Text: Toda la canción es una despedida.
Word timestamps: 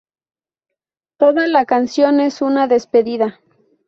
Toda 1.17 1.45
la 1.45 1.65
canción 1.65 2.21
es 2.21 2.41
una 2.41 2.65
despedida. 2.67 3.39